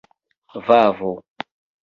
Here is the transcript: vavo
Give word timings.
vavo 0.67 1.11